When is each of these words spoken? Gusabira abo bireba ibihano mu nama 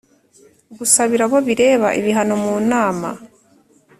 Gusabira 0.77 1.23
abo 1.27 1.37
bireba 1.47 1.87
ibihano 1.99 2.35
mu 2.43 2.53
nama 2.71 3.09